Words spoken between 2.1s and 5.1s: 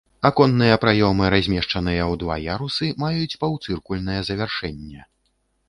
ў два ярусы, маюць паўцыркульнае завяршэнне.